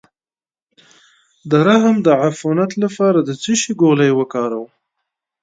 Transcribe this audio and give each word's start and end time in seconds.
د 1.49 1.51
رحم 1.67 1.95
د 2.05 2.07
عفونت 2.23 2.71
لپاره 2.83 3.19
د 3.23 3.29
څه 3.41 3.53
شي 3.61 3.71
ګولۍ 3.81 4.11
وکاروم؟ 4.15 4.71